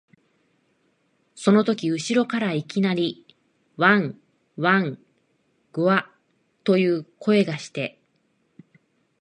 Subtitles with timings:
[1.35, 3.23] そのとき後ろからいきなり、
[3.77, 4.19] わん、
[4.57, 4.97] わん、
[5.73, 6.11] ぐゎあ、
[6.63, 8.01] という声がして、